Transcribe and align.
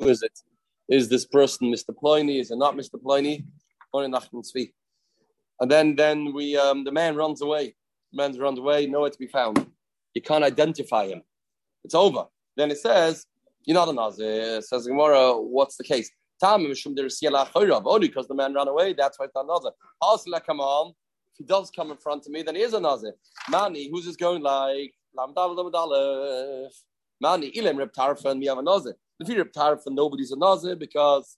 is 0.00 0.22
it? 0.22 0.38
Is 0.88 1.08
this 1.08 1.24
person 1.24 1.72
Mr. 1.72 1.96
Pliny? 1.96 2.38
Is 2.38 2.50
it 2.50 2.56
not 2.56 2.76
Mr. 2.76 3.00
Pliny? 3.02 3.44
And 5.60 5.70
then, 5.70 5.96
then 5.96 6.32
we, 6.34 6.56
um, 6.56 6.84
the 6.84 6.92
man 6.92 7.16
runs 7.16 7.40
away. 7.40 7.74
The 8.12 8.16
man 8.16 8.38
runs 8.38 8.58
away, 8.58 8.86
nowhere 8.86 9.10
to 9.10 9.18
be 9.18 9.26
found. 9.26 9.66
You 10.14 10.22
can't 10.22 10.44
identify 10.44 11.06
him. 11.06 11.22
It's 11.84 11.94
over. 11.94 12.24
Then 12.56 12.70
it 12.70 12.78
says, 12.78 13.26
you're 13.64 13.74
not 13.74 13.88
a 13.88 13.92
Nazir. 13.92 14.58
It 14.58 14.64
says 14.64 14.86
Gemara, 14.86 15.40
what's 15.40 15.76
the 15.76 15.84
case? 15.84 16.10
Only 16.42 16.68
because 18.08 18.28
the 18.28 18.34
man 18.34 18.54
ran 18.54 18.68
away, 18.68 18.92
that's 18.92 19.18
why 19.18 19.26
it's 19.26 19.34
not 19.34 19.46
Nazir. 19.46 19.70
come 20.40 20.60
on. 20.60 20.92
If 21.32 21.38
he 21.38 21.44
does 21.44 21.70
come 21.70 21.90
in 21.90 21.96
front 21.96 22.26
of 22.26 22.32
me, 22.32 22.42
then 22.42 22.54
he 22.54 22.62
is 22.62 22.74
a 22.74 22.80
Nazir. 22.80 23.14
Mani, 23.48 23.88
who's 23.90 24.04
this 24.04 24.16
going 24.16 24.42
like? 24.42 24.92
Mani, 27.20 27.50
Ilim 27.52 27.78
Reb 27.78 27.92
Tarfan, 27.92 28.38
we 28.38 28.46
have 28.46 28.58
a 28.58 28.62
Nazir. 28.62 28.94
The 29.18 29.26
fear 29.26 29.42
of 29.42 29.52
Tarfan, 29.52 29.94
nobody's 29.94 30.32
a 30.32 30.36
Nazir 30.36 30.76
because 30.76 31.36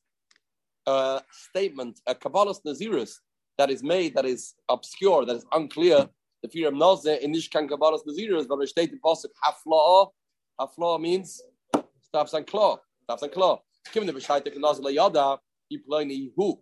a 0.86 1.22
statement, 1.30 2.00
a 2.06 2.14
Kabbalah's 2.14 2.60
Nazirus 2.66 3.16
that 3.58 3.70
is 3.70 3.82
made, 3.82 4.14
that 4.14 4.24
is 4.24 4.54
obscure, 4.68 5.24
that 5.26 5.36
is 5.36 5.46
unclear, 5.52 6.08
the 6.42 6.48
fear 6.48 6.68
of 6.68 6.74
Nazir 6.74 7.14
in 7.14 7.32
Nishkan 7.32 7.68
Kabbalah's 7.68 8.04
Nazirus, 8.04 8.46
but 8.48 8.58
the 8.58 8.66
stated 8.66 9.00
Pasuk, 9.02 9.26
Hafla'a, 9.44 10.10
Hafla'a 10.60 11.00
means 11.00 11.42
stops 12.00 12.32
and 12.32 12.46
claw, 12.46 12.78
stops 13.02 13.22
and 13.22 13.32
claw. 13.32 13.60
Given 13.92 14.06
the 14.06 14.12
Bishaitik 14.12 14.58
Nazir 14.58 14.84
Layada, 14.84 15.38
Iplani 15.72 16.30
Hu, 16.36 16.58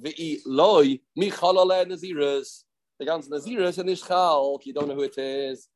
V'i 0.00 0.38
Loi, 0.46 1.00
Michalale 1.18 1.86
Nazirus. 1.86 2.64
The 2.98 3.06
ganze 3.06 3.28
Nazirus 3.28 3.78
and 3.78 3.88
Ishchal, 3.88 4.58
you 4.64 4.72
don't 4.72 4.88
know 4.88 4.94
who 4.94 5.02
it 5.02 5.16
is. 5.16 5.68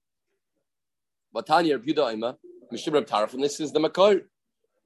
But 1.33 1.46
Tanya 1.46 1.78
Rebuda 1.78 2.12
Mishim 2.72 2.94
Reb 2.94 3.06
Tarfan, 3.06 3.40
this 3.40 3.60
is 3.60 3.70
the 3.72 3.80
Makar. 3.80 4.22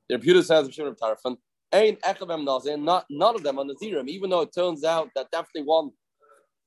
The 0.09 0.19
Rebuda 0.19 0.45
says 0.45 0.69
Mishim 0.69 0.85
Reb 0.87 0.97
Tarfan, 0.97 1.37
Ain't 1.73 2.01
Echavem 2.03 2.45
Nazir, 2.45 2.77
not 2.77 3.07
none 3.11 3.35
of 3.35 3.43
them 3.43 3.59
are 3.59 3.65
Nazirim, 3.65 4.09
even 4.09 4.31
though 4.31 4.43
it 4.43 4.55
turns 4.55 4.85
out 4.85 5.11
that 5.15 5.31
definitely 5.31 5.63
one 5.63 5.91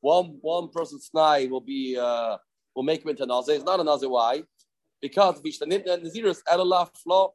one 0.01 0.37
one 0.41 0.69
person's 0.69 1.09
snai 1.13 1.49
will 1.49 1.61
be 1.61 1.97
uh, 1.97 2.37
will 2.75 2.83
make 2.83 3.03
him 3.03 3.09
into 3.09 3.25
Nazir. 3.25 3.55
It's 3.55 3.63
not 3.63 3.79
a 3.79 3.83
Nazir. 3.83 4.09
Why? 4.09 4.43
Because 5.01 5.41
Vishtanit 5.41 5.87
Nazirus 5.87 6.39
Elalaf 6.47 6.89
Flo 7.01 7.33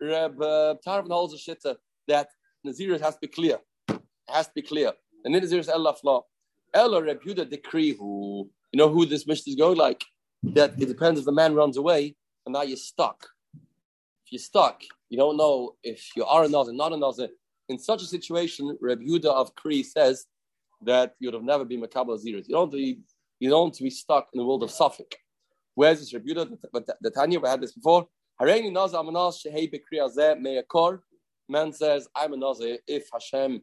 Reb 0.00 0.40
uh, 0.40 0.74
Tarfan 0.86 1.08
holds 1.08 1.34
a 1.34 1.38
shitta 1.38 1.76
that 2.08 2.28
Nazirus 2.66 3.00
has 3.00 3.14
to 3.14 3.20
be 3.22 3.28
clear. 3.28 3.58
It 3.88 4.00
has 4.28 4.46
to 4.46 4.52
be 4.54 4.62
clear. 4.62 4.92
And 5.24 5.34
Nazirus 5.34 5.68
Elalaf 5.68 6.00
Flo. 6.00 6.26
Ella 6.74 7.02
Reb 7.02 7.22
Yehuda 7.22 7.48
decree 7.48 7.92
who 7.92 8.50
you 8.72 8.78
know 8.78 8.88
who 8.88 9.06
this 9.06 9.26
mission 9.26 9.44
is 9.46 9.54
going 9.54 9.78
like 9.78 10.04
that 10.42 10.74
it 10.80 10.86
depends 10.86 11.18
if 11.18 11.26
the 11.26 11.32
man 11.32 11.54
runs 11.54 11.76
away 11.76 12.14
and 12.46 12.52
now 12.52 12.62
you're 12.62 12.76
stuck. 12.76 13.28
If 14.24 14.32
you're 14.32 14.38
stuck, 14.38 14.82
you 15.10 15.18
don't 15.18 15.36
know 15.36 15.76
if 15.82 16.10
you 16.16 16.24
are 16.24 16.44
a 16.44 16.48
Nazir, 16.48 16.72
not 16.72 16.92
a 16.92 16.96
Nazir. 16.96 17.28
In 17.68 17.78
such 17.78 18.02
a 18.02 18.06
situation, 18.06 18.78
Reb 18.80 19.00
Yehuda 19.00 19.26
of 19.26 19.54
Kri 19.56 19.82
says 19.82 20.26
that 20.82 21.14
you 21.18 21.28
would 21.28 21.34
have 21.34 21.42
never 21.42 21.64
been 21.64 21.82
Makabal 21.82 22.16
Aziris. 22.16 22.48
You 22.48 22.54
don't 22.54 22.72
be, 22.72 23.00
you 23.40 23.50
don't 23.50 23.76
be 23.78 23.90
stuck 23.90 24.28
in 24.32 24.38
the 24.38 24.44
world 24.44 24.62
of 24.62 24.70
Suffolk. 24.70 25.14
Where's 25.74 25.98
this 25.98 26.14
Reb 26.14 26.24
Yehuda? 26.24 26.56
But 26.72 26.86
the 27.00 27.10
Tanya, 27.10 27.40
we 27.40 27.48
had 27.48 27.60
this 27.60 27.72
before. 27.72 28.06
Hareini 28.40 28.72
Nazir 28.72 28.98
Shehei 28.98 29.70
Meyakor. 30.40 31.00
Man 31.48 31.72
says, 31.72 32.08
I'm 32.14 32.32
a 32.32 32.36
Nazir 32.36 32.78
if 32.86 33.08
Hashem 33.12 33.62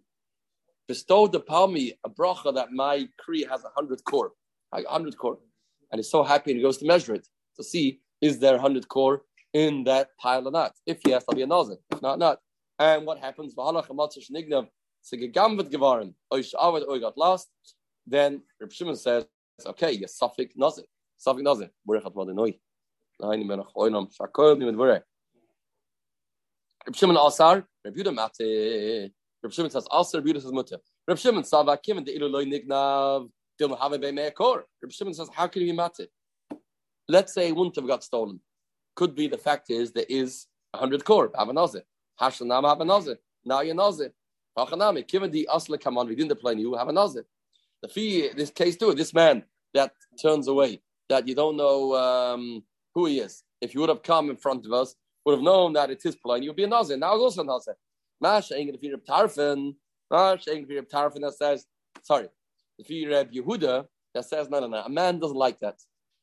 bestowed 0.88 1.36
upon 1.36 1.74
me 1.74 1.94
a 2.06 2.10
bracha 2.10 2.54
that 2.56 2.72
my 2.72 3.08
Kri 3.18 3.44
has 3.44 3.64
a 3.64 3.70
hundred 3.76 4.04
core, 4.04 4.32
a 4.74 4.84
hundred 4.90 5.18
core 5.18 5.38
and 5.94 6.00
he's 6.00 6.10
so 6.10 6.24
happy 6.24 6.52
and 6.52 6.58
he 6.58 6.64
goes 6.64 6.80
to 6.80 6.86
measure 6.86 7.14
it 7.14 7.28
to 7.56 7.64
see 7.64 8.02
is 8.24 8.40
there 8.40 8.54
100 8.54 8.88
core 8.88 9.24
in 9.54 9.84
that 9.84 10.08
pile 10.18 10.48
or 10.48 10.52
not. 10.52 10.74
If 10.86 11.00
yes, 11.06 11.26
I'll 11.28 11.36
be 11.36 11.42
a 11.42 11.48
nazir. 11.48 11.76
If 11.92 12.02
not, 12.02 12.20
not. 12.20 12.40
And 12.80 13.06
what 13.06 13.20
happens? 13.20 13.54
got 17.06 17.18
lost. 17.18 17.50
Then 18.08 18.42
Reb 18.62 18.72
Shimon 18.72 18.96
says, 18.96 19.26
okay, 19.66 19.98
Safik 20.00 20.52
Nazir. 20.56 20.86
Safik 21.20 21.44
Nazir. 21.44 21.70
Burachat 21.88 22.14
Reb 26.86 26.96
Shimon 26.96 27.18
Asar, 27.18 27.66
Reb 27.86 27.96
Yudah 27.96 28.14
Mate. 28.14 29.12
Reb 29.44 29.54
Shimon 29.54 29.70
says, 29.70 29.88
Asar, 29.92 30.22
Reb 30.22 30.28
Yudah 30.28 30.42
says 30.42 30.52
Mutter. 30.52 30.78
Reb 31.08 31.20
Shimon 31.20 31.44
says, 31.44 31.64
how 35.34 35.48
can 35.48 35.62
you 35.62 35.72
be 35.72 35.78
matir? 35.78 36.08
Let's 37.08 37.34
say 37.34 37.48
it 37.48 37.56
wouldn't 37.56 37.76
have 37.76 37.88
got 37.88 38.04
stolen. 38.04 38.40
Could 38.96 39.16
be 39.16 39.28
the 39.28 39.38
fact 39.38 39.70
is 39.70 39.92
there 39.92 40.06
is 40.08 40.48
a 40.74 40.78
hundred 40.78 41.04
kor, 41.04 41.32
have 41.38 41.50
a. 41.50 41.54
Hashlanam 41.54 42.68
have. 42.68 43.18
Now 43.46 43.62
you're 43.62 43.76
nazir. 43.76 44.14
Hachanami, 44.58 45.08
given 45.08 45.32
the 45.32 45.50
asla 45.52 45.98
on, 45.98 46.08
we 46.08 46.16
didn't 46.16 46.40
play 46.40 46.54
you 46.54 46.76
have 46.76 46.88
a 46.88 46.92
nazir. 46.92 47.26
The 47.82 47.88
fee, 47.88 48.30
this 48.36 48.52
case 48.52 48.78
too, 48.78 48.94
this 48.94 49.14
man 49.14 49.44
that 49.74 49.92
turns 50.22 50.48
away, 50.48 50.82
that 51.10 51.28
you 51.28 51.36
don't 51.36 51.58
know 51.58 51.96
um, 51.96 52.64
who 52.94 53.08
he 53.08 53.20
is. 53.20 53.44
If 53.62 53.74
you 53.74 53.82
would 53.82 53.90
have 53.90 54.04
come 54.04 54.30
in 54.30 54.38
front 54.38 54.66
of 54.66 54.74
us, 54.74 54.96
would 55.26 55.34
have 55.34 55.44
known 55.44 55.74
that 55.74 55.90
it's 55.90 56.04
his 56.04 56.16
plane, 56.16 56.44
you'd 56.44 56.56
be 56.56 56.64
a 56.64 56.68
nazir. 56.68 56.98
Now 56.98 57.16
it's 57.16 57.22
also 57.22 57.42
a 57.42 57.46
nazir. 57.46 57.76
Mash 58.22 58.50
to 58.50 58.78
be 58.80 58.94
Tarfin. 59.08 59.76
Mash 60.12 60.46
to 60.46 60.66
be 60.66 60.80
Tarfin 60.82 61.22
that 61.22 61.34
says, 61.34 61.66
sorry, 62.04 62.28
you 62.78 63.10
read 63.10 63.34
Yehuda 63.34 63.86
that 64.14 64.26
says, 64.26 64.50
no, 64.50 64.60
no, 64.60 64.68
no, 64.68 64.84
a 64.84 64.90
man 64.90 65.20
doesn't 65.20 65.36
like 65.36 65.60
that. 65.60 65.76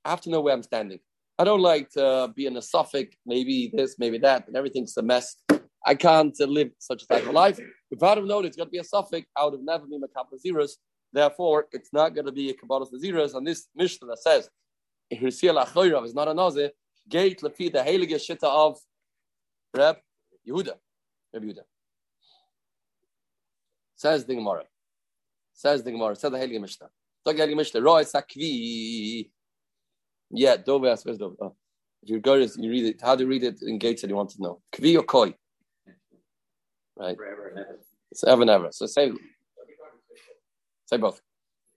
I 0.05 0.11
have 0.11 0.21
to 0.23 0.31
know 0.31 0.41
where 0.41 0.55
I'm 0.55 0.63
standing. 0.63 1.01
I 1.39 1.45
don't 1.45 1.61
like 1.61 1.91
to 1.91 2.33
be 2.35 2.47
in 2.47 2.57
a 2.57 2.63
suffix, 2.63 3.17
maybe 3.25 3.73
this, 3.75 3.97
maybe 3.99 4.19
that, 4.19 4.47
and 4.47 4.57
everything's 4.57 4.97
a 4.97 5.03
mess. 5.03 5.37
I 5.87 5.95
can't 5.95 6.37
uh, 6.39 6.45
live 6.45 6.71
such 6.79 7.03
a 7.05 7.07
type 7.07 7.27
of 7.27 7.33
life. 7.33 7.59
If 7.91 8.03
I'd 8.03 8.19
have 8.19 8.27
known 8.27 8.45
it's 8.45 8.57
going 8.57 8.67
to 8.67 8.71
be 8.71 8.79
a 8.79 8.85
suffix, 8.85 9.27
I 9.37 9.45
would 9.45 9.55
have 9.55 9.63
never 9.63 9.87
been 9.87 10.03
a 10.05 10.09
couple 10.09 10.37
of 10.37 10.43
zeros. 10.43 10.77
Therefore, 11.13 11.67
it's 11.73 11.93
not 11.93 12.15
going 12.15 12.27
to 12.27 12.33
be 12.33 12.51
a 12.51 12.55
Kabbalah 12.55 12.87
zeros. 12.99 13.35
And 13.35 13.47
this 13.47 13.69
Mishnah 13.75 14.07
that 14.09 14.19
says, 14.19 14.51
Hirsiel 15.13 16.05
is 16.05 16.15
not 16.15 16.29
a 16.29 16.35
Nazir, 16.35 16.71
gate 17.09 17.41
lefi 17.41 17.73
the 17.73 17.79
heilige 17.79 18.15
shitta 18.17 18.45
of 18.45 18.79
Reb 19.75 19.97
Yehuda. 20.47 20.75
Reb 21.33 21.43
Yehuda. 21.43 21.63
Says 23.97 24.25
the 24.25 24.35
Gemara. 24.35 24.65
Says 25.53 25.83
the 25.83 25.91
Gemara. 25.91 26.17
Says 26.17 26.31
the 26.31 26.39
Heilige 26.39 26.61
Mishnah. 26.61 26.89
Sag 27.27 27.37
Heilige 27.37 27.57
Mishnah. 27.57 27.81
Roy 27.83 28.03
sakvi. 28.05 29.31
Yeah, 30.31 30.57
Dove 30.57 30.87
asks 30.87 31.17
Dove. 31.17 31.37
Oh. 31.41 31.55
If 32.03 32.09
you're 32.09 32.21
good, 32.21 32.51
you 32.57 32.71
read 32.71 32.85
it. 32.87 33.01
How 33.03 33.15
do 33.17 33.25
you 33.25 33.29
read 33.29 33.45
it 33.45 33.63
in 33.63 33.79
Gates? 33.79 34.03
that 34.03 34.09
You 34.09 34.17
want 34.17 34.31
to 34.31 34.41
know 34.41 34.61
kvi 34.73 34.97
or 34.99 35.03
koi? 35.03 35.35
Right. 36.97 37.17
Forever 37.17 37.49
and 37.49 37.59
ever. 37.59 37.79
It's 38.11 38.25
ever 38.25 38.43
and 38.43 38.51
ever. 38.51 38.69
So 38.73 38.87
say, 38.87 39.13
say 40.87 40.97
both. 40.97 41.21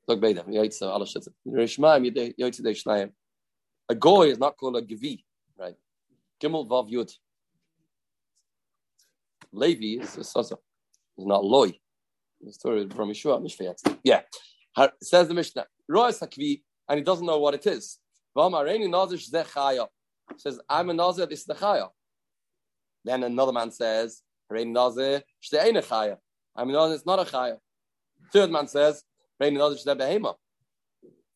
Look, 0.07 0.21
Beda. 0.21 0.43
Yaitz 0.43 0.81
Allah 0.81 1.05
shitz. 1.05 1.27
Rishmaim 1.47 2.09
yaitz 2.39 2.63
de 2.63 2.73
shnayim. 2.73 3.11
A 3.89 3.95
goy 3.95 4.29
is 4.29 4.39
not 4.39 4.55
called 4.57 4.77
a 4.77 4.81
gvi, 4.81 5.23
right? 5.57 5.75
Gimel 6.41 6.67
vav 6.67 6.89
yud. 6.89 7.11
Levi 9.51 10.01
is 10.01 10.17
a 10.17 10.23
sasa. 10.23 10.57
It's 11.17 11.27
not 11.27 11.43
loy. 11.43 11.71
The 12.41 12.51
story 12.51 12.87
from 12.89 13.09
Yeshua 13.09 13.41
Mishvayat. 13.41 13.97
Yeah. 14.03 14.21
Says 15.01 15.27
the 15.27 15.33
Mishnah. 15.33 15.65
Roy 15.87 16.09
Sakvi, 16.09 16.61
and 16.89 16.97
he 16.97 17.03
doesn't 17.03 17.25
know 17.25 17.39
what 17.39 17.53
it 17.53 17.65
is. 17.67 17.99
Says, 20.37 20.59
I'm 20.69 20.89
a 20.89 20.93
Nazir, 20.93 21.25
this 21.25 21.39
is 21.39 21.45
the 21.45 21.53
Chaya. 21.53 21.89
Then 23.03 23.23
another 23.23 23.51
man 23.51 23.71
says, 23.71 24.21
Reini 24.51 24.71
Nazir, 24.71 25.21
Shtein 25.43 25.77
Chaya. 25.83 26.17
I'm 26.55 26.69
a 26.69 26.73
Nazir, 26.73 26.95
it's 26.95 27.05
not 27.05 27.19
a 27.19 27.23
Chaya. 27.29 27.57
Third 28.31 28.51
man 28.51 28.67
says, 28.67 29.03
Reini 29.41 29.57
Nazir, 29.57 29.77
Shtei 29.77 29.99
Behema. 29.99 30.35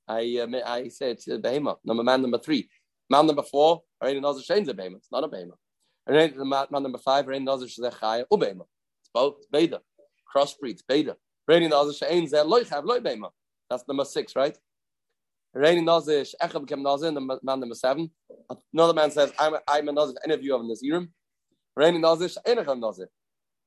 I, 0.07 0.39
uh, 0.41 0.69
I 0.69 0.87
say 0.87 1.11
it's 1.11 1.27
a 1.27 1.37
Behema. 1.37 1.75
Number 1.83 2.03
man 2.03 2.21
number 2.21 2.39
three. 2.39 2.69
Man 3.09 3.27
number 3.27 3.43
four, 3.43 3.81
Reini 4.03 4.21
Nazir, 4.21 4.43
Shein's 4.43 4.69
a 4.69 4.73
Behema. 4.73 4.95
It's 4.97 5.11
not 5.11 5.23
a 5.23 5.27
Behema. 5.27 5.53
And 6.07 6.49
man 6.49 6.67
number 6.71 6.97
five, 6.99 7.25
Reini 7.25 7.43
Nazir, 7.43 7.67
Shtei 7.67 7.93
Chaya, 7.93 8.25
Ubehema. 8.31 8.65
It's 9.01 9.09
both, 9.13 9.35
it's 9.39 9.47
Beda 9.47 9.81
crossbreeds, 10.37 10.81
beta. 10.87 11.15
Raining 11.47 11.69
nazir 11.69 11.93
she'ain 11.93 12.27
zeh 12.27 12.45
loy 12.45 12.63
chav 12.63 12.85
loy 12.85 12.99
beima. 12.99 13.29
That's 13.69 13.87
number 13.87 14.05
six, 14.05 14.35
right? 14.35 14.57
Raining 15.57 15.85
nazir 15.85 16.23
she'echav 16.23 16.61
became 16.61 16.83
nazir, 16.83 17.11
the 17.11 17.19
man 17.19 17.59
number 17.59 17.73
seven. 17.73 18.11
Another 18.71 18.93
man 18.93 19.09
says, 19.09 19.33
I'm 19.39 19.55
a, 19.55 19.61
I'm 19.67 19.87
a 19.87 19.91
nazir, 19.91 20.13
any 20.23 20.35
of 20.35 20.43
you 20.43 20.51
have 20.53 20.61
nazirim. 20.61 21.09
Raining 21.75 22.01
nazir 22.01 22.29
she'ein 22.29 22.57
echav 22.57 22.79
nazir. 22.79 23.07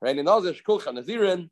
Raining 0.01 0.25
nazir 0.25 0.55
she'kulcha 0.55 0.97
nazirin. 0.97 1.51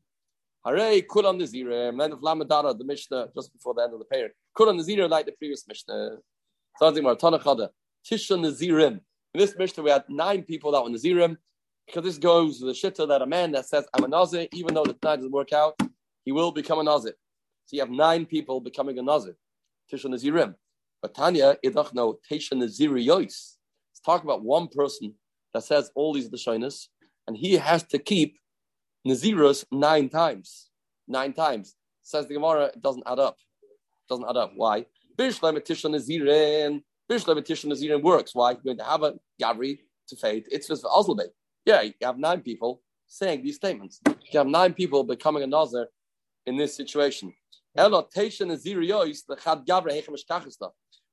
Hooray, 0.64 1.02
kulam 1.02 1.40
nazirim. 1.40 2.00
End 2.00 2.12
of 2.12 2.20
Lamadara, 2.20 2.79
the 2.79 2.85
Mishnah, 2.85 3.31
just 3.35 3.52
before 3.52 3.75
the 3.75 3.82
end 3.82 3.94
of 3.94 3.99
the 3.99 4.05
prayer. 4.05 4.31
Kulam 4.56 4.79
nazirim, 4.79 5.11
like 5.11 5.26
the 5.26 5.32
previous 5.32 5.67
Mishnah. 5.67 6.19
Something 6.79 7.02
more, 7.02 7.17
Tanachada. 7.17 7.70
Tisha 8.08 8.38
nazirim. 8.38 9.00
In 9.35 9.40
this 9.40 9.56
Mishnah, 9.58 9.82
we 9.82 9.90
had 9.90 10.05
nine 10.08 10.44
people 10.44 10.70
that 10.70 10.85
were 10.85 10.90
nazirim 10.90 11.37
because 11.85 12.05
this 12.05 12.19
goes 12.19 12.61
to 12.61 12.67
the 12.67 12.73
shitta 12.73 13.08
that 13.08 13.23
a 13.23 13.26
man 13.26 13.50
that 13.52 13.67
says 13.67 13.87
I'm 13.93 14.05
a 14.05 14.08
nazir, 14.08 14.46
even 14.52 14.73
though 14.75 14.85
the 14.85 14.96
night 15.02 15.17
doesn't 15.17 15.32
work 15.32 15.52
out, 15.52 15.81
he 16.25 16.31
will 16.31 16.52
become 16.52 16.79
a 16.79 16.85
nazir. 16.85 17.14
So 17.67 17.75
you 17.75 17.81
have 17.81 17.90
nine 17.90 18.25
people 18.25 18.61
becoming 18.61 19.00
a 19.00 19.02
nazir. 19.02 19.35
Tisha 19.93 20.06
nazirim. 20.06 20.55
But 21.02 21.14
Tanya 21.14 21.56
idach 21.64 21.94
no 21.94 22.19
tisha 22.31 22.52
naziri 22.52 23.06
yois. 23.06 23.56
Let's 23.90 24.00
talk 24.05 24.25
about 24.25 24.43
one 24.43 24.69
person 24.69 25.14
that 25.55 25.64
says 25.64 25.90
all 25.94 26.12
these 26.12 26.29
lashonis, 26.31 26.88
and 27.26 27.37
he 27.37 27.55
has 27.55 27.82
to 27.85 27.99
keep 27.99 28.38
Naziros 29.06 29.64
nine 29.70 30.08
times. 30.08 30.69
Nine 31.06 31.32
times. 31.32 31.75
Says 32.02 32.26
the 32.26 32.35
Gemara, 32.35 32.64
it 32.67 32.82
doesn't 32.82 33.05
add 33.06 33.19
up. 33.19 33.37
It 33.62 34.08
doesn't 34.08 34.29
add 34.29 34.37
up. 34.37 34.52
Why? 34.55 34.87
Bishlam 35.17 35.58
Tisha 35.58 35.90
Nazirin. 35.90 36.82
Bishlam 37.11 37.38
Tisha 37.38 37.67
Nazirin 37.67 38.02
works. 38.02 38.35
Why? 38.35 38.52
You're 38.52 38.62
going 38.64 38.79
to 38.79 38.85
have 38.85 39.02
a 39.02 39.14
Gavri 39.40 39.79
to 40.08 40.17
fade. 40.17 40.44
It's 40.50 40.69
just 40.69 40.82
for. 40.82 41.17
Yeah, 41.64 41.82
you 41.82 41.93
have 42.02 42.19
nine 42.19 42.40
people 42.40 42.82
saying 43.06 43.43
these 43.43 43.56
statements. 43.56 44.00
You 44.06 44.38
have 44.38 44.46
nine 44.46 44.75
people 44.75 45.05
becoming 45.05 45.43
a 45.43 45.46
Nazir 45.46 45.88
in 46.46 46.56
this 46.56 46.75
situation. 46.75 47.32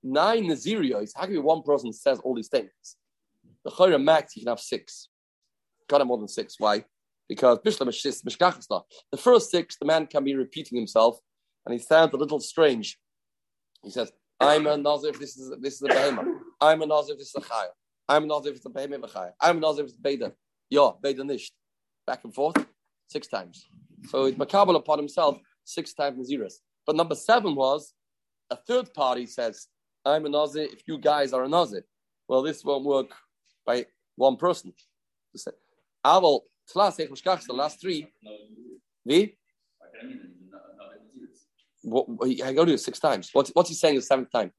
Nine 0.07 0.45
Naziriyos, 0.45 1.11
how 1.15 1.25
can 1.25 1.43
one 1.43 1.61
person 1.63 1.93
says 1.93 2.19
all 2.19 2.35
these 2.35 2.47
things? 2.47 2.69
The 3.63 3.71
Chayra 3.71 4.03
Max, 4.03 4.35
you 4.35 4.41
can 4.43 4.49
have 4.49 4.59
six. 4.59 5.09
Got 5.87 6.01
him 6.01 6.07
more 6.07 6.17
than 6.17 6.27
six. 6.27 6.55
Why? 6.59 6.85
Because 7.27 7.59
the 7.63 9.17
first 9.17 9.51
six, 9.51 9.77
the 9.77 9.85
man 9.85 10.07
can 10.07 10.23
be 10.23 10.35
repeating 10.35 10.77
himself, 10.77 11.19
and 11.65 11.73
he 11.73 11.79
sounds 11.79 12.13
a 12.13 12.17
little 12.17 12.39
strange. 12.39 12.99
He 13.83 13.89
says, 13.89 14.11
I'm 14.39 14.67
a 14.67 14.77
Nazir 14.77 15.11
this 15.13 15.37
is 15.37 15.51
this 15.61 15.75
is 15.75 15.83
a 15.83 15.87
behemoth. 15.87 16.27
I'm 16.59 16.81
a 16.81 16.85
Nazir 16.85 17.15
this 17.15 17.27
is 17.27 17.35
a 17.35 17.41
chaya. 17.41 17.67
I'm 18.09 18.23
a 18.23 18.27
Nazir 18.27 18.51
if 18.51 18.57
it's 18.57 18.65
a 18.65 18.69
behemoth. 18.69 19.15
I'm 19.39 19.57
a 19.57 19.59
Nazir 19.59 19.83
if 19.83 19.91
it's 19.91 19.97
Beda. 19.97 20.33
Yeah, 20.69 20.91
Beda 21.01 21.23
nicht. 21.23 21.53
Back 22.05 22.23
and 22.23 22.33
forth, 22.33 22.57
six 23.07 23.27
times. 23.27 23.65
So 24.09 24.25
he's 24.25 24.35
makabel 24.35 24.75
upon 24.75 24.99
himself 24.99 25.39
six 25.65 25.93
times 25.93 26.17
Naziris. 26.17 26.55
But 26.85 26.95
number 26.95 27.15
seven 27.15 27.55
was 27.55 27.93
a 28.49 28.55
third 28.55 28.93
party 28.93 29.25
says, 29.25 29.67
I'm 30.05 30.25
a 30.25 30.29
Nazir 30.29 30.63
if 30.63 30.83
you 30.87 30.97
guys 30.97 31.33
are 31.33 31.43
a 31.43 31.49
Nazir. 31.49 31.83
Well, 32.27 32.41
this 32.41 32.63
won't 32.63 32.85
work 32.85 33.07
by 33.65 33.85
one 34.15 34.37
person. 34.37 34.73
Aval 36.05 36.41
tlas 36.73 36.97
the 36.97 37.53
last 37.53 37.81
three. 37.81 38.07
The 39.05 39.33
what, 41.81 42.07
I 42.43 42.51
go 42.53 42.65
to 42.65 42.73
it 42.73 42.79
six 42.79 42.99
times. 42.99 43.29
What's, 43.33 43.51
what's 43.51 43.69
he 43.69 43.75
saying 43.75 43.95
the 43.95 44.01
seventh 44.01 44.31
time? 44.31 44.51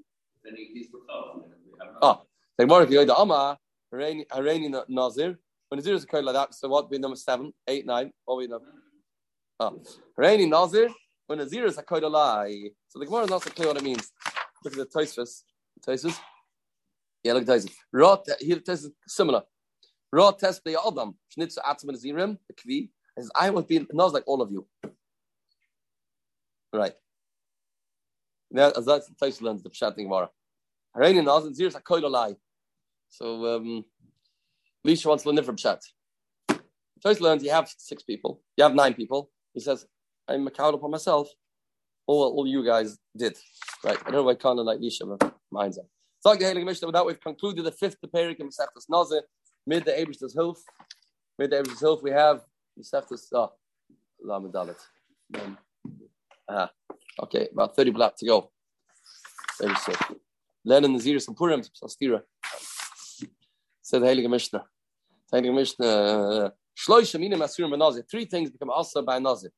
Oh, 2.00 2.23
like 2.58 2.69
more 2.69 2.82
if 2.82 2.91
you 2.91 3.05
go 3.05 3.06
to 3.06 3.20
Amma, 3.20 3.58
Harani 3.93 4.85
Nazir. 4.88 5.38
When 5.69 5.79
Nazir 5.79 5.94
is 5.94 6.05
a 6.05 6.06
code 6.06 6.25
like 6.25 6.35
that, 6.35 6.55
so 6.55 6.69
what 6.69 6.85
would 6.85 6.91
be 6.91 6.99
number 6.99 7.17
seven, 7.17 7.53
eight, 7.67 7.85
nine? 7.85 8.12
What 8.25 8.38
we 8.38 8.47
know? 8.47 8.61
Ah, 9.58 9.73
Harani 10.19 10.49
Nazir. 10.49 10.91
When 11.26 11.38
Nazir 11.38 11.67
is 11.67 11.79
a 11.79 12.08
lie. 12.08 12.70
So 12.88 12.99
the 12.99 13.06
Gemara 13.06 13.25
is 13.25 13.31
not 13.31 13.43
so 13.43 13.50
clear 13.50 13.69
what 13.69 13.79
it 13.79 13.82
means. 13.82 14.12
Look 14.64 14.76
at 14.76 14.79
the 14.79 14.87
Tosfos. 14.87 15.43
Tosfos. 15.85 16.19
Yeah, 17.25 17.32
look 17.32 17.43
at 17.43 17.49
Tosfos. 17.49 17.73
Raw. 17.93 18.19
Here 18.38 18.61
is 18.67 18.91
similar. 19.08 19.43
Raw 20.12 20.31
test 20.32 20.62
the 20.64 20.79
Adam. 20.87 21.17
Schnitzer 21.31 21.62
Atzman 21.62 21.97
Nazirim. 21.97 22.38
The 22.49 22.55
Kvi. 22.55 22.91
I 23.35 23.50
would 23.50 23.67
be 23.67 23.87
knows 23.93 24.12
like 24.12 24.25
all 24.26 24.43
of 24.43 24.53
you. 24.53 24.67
Right. 26.73 26.94
Now, 28.50 28.70
as 28.76 28.85
that's 28.85 29.08
the 29.08 29.14
Tosfos 29.14 29.43
learns 29.43 29.62
the 29.62 29.70
Pshat 29.70 29.97
Gemara. 29.97 30.31
Harani 30.97 31.25
Nazir. 31.25 31.50
Nazir 31.50 31.67
is 31.69 31.76
a 31.76 32.08
lie. 32.08 32.37
So 33.08 33.56
um, 33.56 33.85
Lisha 34.87 35.06
wants 35.06 35.25
to 35.25 35.31
learn 35.31 35.44
from 35.44 35.56
Pshat. 35.56 35.81
Tosfos 37.05 37.20
learns 37.20 37.43
you 37.43 37.50
have 37.50 37.73
six 37.79 38.03
people. 38.03 38.43
You 38.56 38.64
have 38.64 38.75
nine 38.75 38.94
people. 38.94 39.31
He 39.56 39.61
says 39.61 39.87
I'm 40.29 40.47
accountable 40.47 40.81
for 40.81 40.91
myself. 40.91 41.29
All, 42.06 42.31
all 42.37 42.47
you 42.47 42.64
guys 42.64 42.99
did. 43.17 43.37
Right. 43.82 43.99
I 43.99 44.11
don't 44.11 44.12
know 44.12 44.23
why 44.25 44.35
kind 44.35 44.61
of 44.61 44.67
like 44.67 44.79
Lisha, 44.79 45.19
but 45.19 45.35
mine's 45.50 45.79
up. 45.79 45.87
So 46.20 46.35
the 46.35 46.44
Heilige 46.44 46.67
Mishnah, 46.67 46.88
with 46.88 46.94
that 46.94 47.06
we've 47.06 47.20
concluded 47.20 47.64
the 47.64 47.73
fifth 47.73 47.97
Perik 48.14 48.37
in 48.37 48.49
Masechtas 48.49 48.85
Nazir. 48.91 49.23
Mid 49.67 49.87
the 49.87 49.93
Abish's 49.99 50.37
Hilf. 50.37 50.58
Mid 51.38 51.50
the 51.50 51.61
Abish's 51.61 51.81
Hilf, 51.81 52.03
we 52.03 52.11
have 52.11 52.43
Masechtas 52.79 53.29
oh, 53.32 53.53
Lamadalit. 54.25 54.79
Um, 55.41 55.58
uh, 56.47 56.67
okay, 57.23 57.49
about 57.50 57.75
30 57.75 57.91
black 57.93 58.14
to 58.19 58.26
go. 58.26 58.50
Very 59.61 59.75
sick. 59.76 59.99
Lenin 60.67 60.94
Naziris 60.94 61.29
and 61.29 61.37
Purim, 61.37 61.62
Sastira. 61.62 62.20
Said 63.81 64.03
the 64.03 64.06
Heilige 64.06 64.29
Mishnah. 64.29 64.64
The 65.32 65.38
Heilige 65.41 65.55
Mishnah. 65.55 66.53
Three 66.78 67.05
things 68.26 68.50
become 68.50 68.70
also 68.70 69.02
by 69.02 69.19
nazir. 69.19 69.50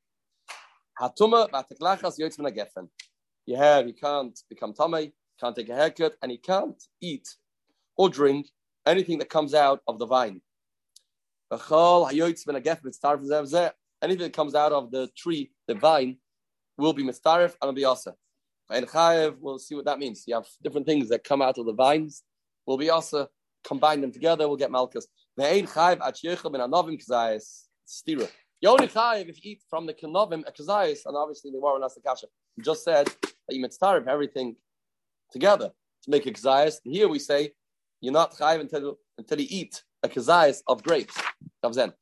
Hatuma 1.00 1.50
b'ateklachas 1.50 2.18
yoytz 2.18 2.38
min 2.38 2.54
gefen. 2.54 2.88
You 3.46 3.56
have, 3.56 3.86
you 3.86 3.94
can't 3.94 4.38
become 4.48 4.72
tummy, 4.72 5.12
can't 5.40 5.56
take 5.56 5.68
a 5.68 5.74
haircut, 5.74 6.14
and 6.22 6.30
you 6.30 6.38
can't 6.38 6.82
eat 7.00 7.28
or 7.96 8.08
drink 8.08 8.48
anything 8.86 9.18
that 9.18 9.28
comes 9.30 9.54
out 9.54 9.80
of 9.88 9.98
the 9.98 10.06
vine. 10.06 10.40
Anything 14.00 14.24
that 14.24 14.32
comes 14.32 14.54
out 14.54 14.72
of 14.72 14.90
the 14.90 15.08
tree, 15.16 15.50
the 15.66 15.74
vine, 15.74 16.18
will 16.76 16.92
be 16.92 17.02
mistarif 17.02 17.54
and 17.60 17.74
be 17.74 17.84
asa. 17.84 18.14
And 18.70 18.86
chayev, 18.86 19.38
we'll 19.40 19.58
see 19.58 19.74
what 19.74 19.86
that 19.86 19.98
means. 19.98 20.24
You 20.26 20.34
have 20.34 20.46
different 20.62 20.86
things 20.86 21.08
that 21.08 21.24
come 21.24 21.42
out 21.42 21.58
of 21.58 21.66
the 21.66 21.72
vines, 21.72 22.22
will 22.66 22.76
be 22.76 22.90
asa. 22.90 23.28
Combine 23.64 24.02
them 24.02 24.12
together, 24.12 24.46
we'll 24.46 24.56
get 24.56 24.70
malchus. 24.70 25.08
Stira. 27.86 28.28
You 28.60 28.70
only 28.70 28.88
chayiv 28.88 29.28
if 29.28 29.44
you 29.44 29.52
eat 29.52 29.62
from 29.70 29.86
the 29.86 29.94
kenovim 29.94 30.42
a 30.48 30.50
kazayis, 30.50 31.06
and 31.06 31.16
obviously 31.16 31.52
the 31.52 31.60
Warren 31.60 31.80
the 31.80 32.00
kasha. 32.04 32.26
You 32.56 32.64
just 32.64 32.82
said 32.82 33.06
that 33.06 33.54
you 33.54 33.62
mitzvah 33.62 34.02
everything 34.08 34.56
together 35.30 35.70
to 36.02 36.10
make 36.10 36.26
a 36.26 36.32
kazayis. 36.32 36.80
Here 36.82 37.06
we 37.06 37.20
say 37.20 37.52
you're 38.00 38.12
not 38.12 38.34
chayiv 38.34 38.60
until 38.62 38.98
until 39.16 39.40
you 39.40 39.46
eat 39.48 39.84
a 40.02 40.08
kazayis 40.08 40.62
of 40.66 40.82
grapes. 40.82 41.14
That 41.62 41.68
was 41.68 41.76
then. 41.76 41.92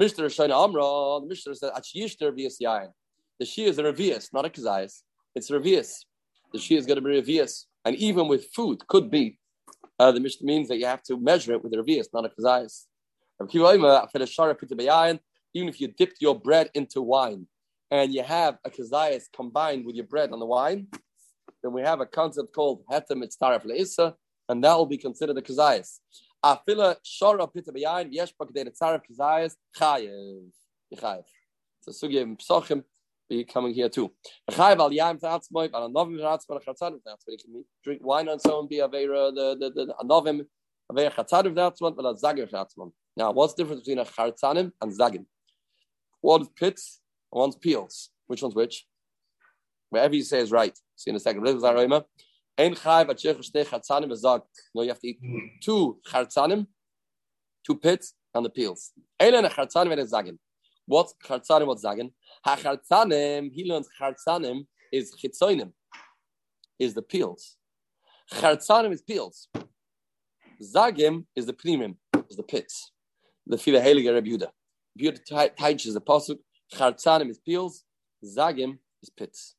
Mr. 0.00 0.24
Shana 0.26 0.54
Amra, 0.64 1.20
the 1.20 1.26
Mishnah 1.28 1.56
said 1.56 1.72
Achiyishter 1.74 2.34
Vias 2.34 2.58
Yain. 2.62 2.88
The 3.38 3.44
Shia 3.44 3.66
is 3.66 3.78
a 3.78 3.82
revius, 3.82 4.32
not 4.32 4.46
a 4.46 4.48
kazayis. 4.48 5.02
It's 5.34 5.50
revius. 5.50 6.04
The 6.54 6.58
Shia 6.58 6.78
is 6.78 6.86
going 6.86 6.96
to 6.96 7.02
be 7.02 7.20
revius. 7.20 7.64
And 7.84 7.96
even 7.96 8.28
with 8.28 8.46
food, 8.54 8.86
could 8.86 9.10
be. 9.10 9.38
Uh, 9.98 10.12
the 10.12 10.20
Mishnah 10.20 10.46
means 10.46 10.68
that 10.68 10.78
you 10.78 10.86
have 10.86 11.02
to 11.04 11.18
measure 11.18 11.52
it 11.52 11.62
with 11.62 11.74
a 11.74 11.76
revius, 11.76 12.06
not 12.12 12.24
a 12.24 12.28
kazayis 12.28 12.86
even 13.40 15.68
if 15.68 15.80
you 15.80 15.88
dipped 15.88 16.16
your 16.20 16.38
bread 16.38 16.70
into 16.74 17.00
wine 17.00 17.46
and 17.90 18.12
you 18.12 18.22
have 18.22 18.58
a 18.64 18.70
kazayas 18.70 19.24
combined 19.32 19.86
with 19.86 19.94
your 19.94 20.06
bread 20.06 20.30
and 20.30 20.42
the 20.42 20.46
wine, 20.46 20.88
then 21.62 21.72
we 21.72 21.82
have 21.82 22.00
a 22.00 22.06
concept 22.06 22.52
called 22.52 22.82
hetem 22.90 23.22
mitztaref 23.22 23.64
le'issa, 23.64 24.14
and 24.48 24.64
that 24.64 24.76
will 24.76 24.86
be 24.86 24.98
considered 24.98 25.38
a 25.38 25.42
kazayas. 25.42 26.00
Afila 26.44 26.96
shara 27.04 27.52
pita 27.52 27.72
b'yayin 27.72 28.08
yesh 28.10 28.32
pakadei 28.40 28.76
tzaref 28.76 29.02
kazayas 29.08 29.54
chayev. 29.76 30.50
Chayev. 30.94 31.24
So 31.82 31.92
sugya 31.92 32.36
psochim 32.36 32.82
be 33.28 33.44
coming 33.44 33.74
here 33.74 33.88
too. 33.88 34.12
Tatzmoy. 34.50 35.70
You 37.28 37.38
can 37.38 37.64
drink 37.84 38.00
wine 38.04 38.28
and 38.28 38.40
on, 38.46 38.68
be 38.68 38.76
avera 38.78 39.34
the 39.34 39.56
the 39.58 39.70
the 39.86 39.94
anovim, 40.02 40.46
avera 40.90 41.12
chatzadim 41.12 41.54
tatzmoy, 41.54 41.94
but 41.96 42.04
a 42.04 42.14
zagir 42.14 42.50
tatzmoy. 42.50 42.90
Now, 43.16 43.32
what's 43.32 43.54
the 43.54 43.62
difference 43.62 43.82
between 43.82 43.98
a 43.98 44.04
chartzanim 44.04 44.72
and 44.80 44.92
zagim? 44.92 45.26
One's 46.22 46.48
pits 46.56 47.00
and 47.32 47.40
one's 47.40 47.56
peels. 47.56 48.10
Which 48.26 48.42
one's 48.42 48.54
which? 48.54 48.86
Wherever 49.90 50.14
you 50.14 50.22
say 50.22 50.40
is 50.40 50.50
right. 50.50 50.78
See 50.96 51.10
in 51.10 51.16
a 51.16 51.20
second. 51.20 51.42
No, 51.44 51.50
you 51.52 51.60
have 54.88 55.00
to 55.00 55.08
eat 55.08 55.18
two 55.62 55.98
chartzanim, 56.06 56.66
two 57.66 57.76
pits, 57.76 58.14
and 58.34 58.44
the 58.44 58.50
peels. 58.50 58.92
What's 60.88 61.14
chartzanim? 61.22 61.66
What's 61.66 61.84
zagin? 61.84 62.12
Ha 62.46 62.56
he 63.52 63.64
learns 63.66 63.88
chartzanim 64.00 64.66
is 64.90 65.14
chitzonim, 65.14 65.72
is 66.78 66.94
the 66.94 67.02
peels. 67.02 67.58
Chartzanim 68.32 68.92
is 68.92 69.02
peels. 69.02 69.48
Zagim 70.62 71.26
is 71.36 71.44
the 71.44 71.52
primim, 71.52 71.96
is 72.30 72.38
the 72.38 72.42
pits. 72.42 72.92
The 73.46 73.58
Fila 73.58 73.80
Heilige 73.80 74.14
Rebbe 74.14 74.30
Yehuda. 74.30 74.48
Yehuda 74.98 75.56
teaches 75.56 75.92
the 75.92 76.00
pasuk. 76.00 76.38
Chartzanim 76.74 77.28
is 77.28 77.38
peels. 77.38 77.84
Zagim 78.24 78.78
is 79.02 79.10
pits. 79.10 79.56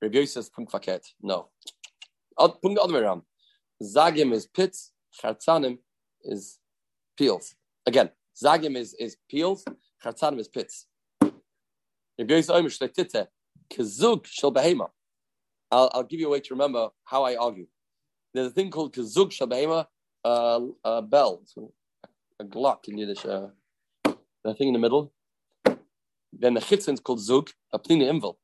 Rebbe 0.00 0.26
says 0.26 0.48
punkt 0.48 0.72
verkehrt. 0.72 1.04
No. 1.20 1.50
Punkt 2.38 2.62
the 2.62 2.80
other 2.80 2.94
way 2.94 3.00
around. 3.00 3.20
Zagim 3.82 4.32
is 4.32 4.46
pits. 4.46 4.92
Chartzanim 5.22 5.76
is 6.22 6.58
peels. 7.18 7.54
Again, 7.86 8.08
Zagim 8.42 8.76
is, 8.78 8.94
is 8.94 9.18
peels. 9.30 9.62
Chartzanim 10.04 10.38
is 10.38 10.48
pits. 10.48 10.86
Kazug 12.20 14.26
shel 14.26 14.52
behema. 14.52 14.88
I'll, 15.70 15.90
I'll 15.92 16.04
give 16.04 16.20
you 16.20 16.28
a 16.28 16.30
way 16.30 16.40
to 16.40 16.54
remember 16.54 16.88
how 17.04 17.24
I 17.24 17.36
argue. 17.36 17.66
There's 18.32 18.48
a 18.48 18.50
thing 18.50 18.70
called 18.70 18.94
kazug 18.94 19.32
shel 19.32 19.48
behema, 19.48 19.86
uh, 20.24 20.60
a 20.84 21.02
bell, 21.02 21.42
so 21.44 21.72
a 22.40 22.44
glock 22.44 22.88
in 22.88 22.98
Yiddish. 22.98 23.24
Uh, 23.24 23.48
the 24.44 24.54
thing 24.54 24.68
in 24.68 24.74
the 24.74 24.80
middle. 24.80 25.12
Then 26.32 26.54
the 26.54 26.60
chitzin 26.60 26.94
is 26.94 27.00
called 27.00 27.20
zug, 27.20 27.50
a 27.72 27.78
plini 27.78 28.08
imvel. 28.08 28.36